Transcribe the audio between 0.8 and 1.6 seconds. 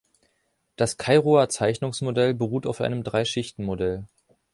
Kairoer